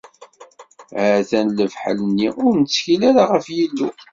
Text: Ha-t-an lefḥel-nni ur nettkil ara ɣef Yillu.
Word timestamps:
Ha-t-an 0.95 1.47
lefḥel-nni 1.57 2.29
ur 2.45 2.51
nettkil 2.61 3.01
ara 3.09 3.23
ɣef 3.31 3.45
Yillu. 3.55 3.89